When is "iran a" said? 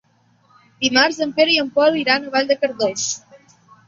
1.99-2.31